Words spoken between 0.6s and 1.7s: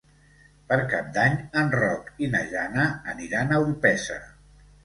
Per Cap d'Any en